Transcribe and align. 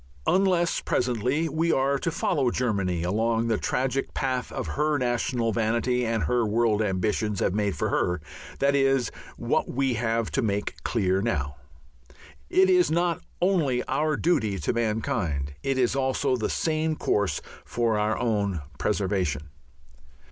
Unless 0.25 0.81
presently 0.81 1.47
we 1.47 1.71
are 1.71 1.99
to 1.99 2.09
follow 2.09 2.49
Germany 2.49 3.03
along 3.03 3.49
the 3.49 3.59
tragic 3.59 4.15
path 4.15 4.49
her 4.49 4.97
national 4.97 5.51
vanity 5.51 6.07
and 6.07 6.23
her 6.23 6.43
world 6.43 6.81
ambitions 6.81 7.39
have 7.39 7.53
made 7.53 7.75
for 7.75 7.89
her, 7.89 8.19
that 8.57 8.73
is 8.73 9.11
what 9.37 9.69
we 9.69 9.93
have 9.93 10.31
to 10.31 10.41
make 10.41 10.73
clear 10.81 11.21
now. 11.21 11.57
It 12.49 12.67
is 12.67 12.89
not 12.89 13.21
only 13.43 13.83
our 13.87 14.17
duty 14.17 14.57
to 14.61 14.73
mankind, 14.73 15.53
it 15.61 15.77
is 15.77 15.95
also 15.95 16.35
the 16.35 16.49
sane 16.49 16.95
course 16.95 17.39
for 17.63 17.95
our 17.99 18.17
own 18.17 18.63
preservation. 18.79 19.49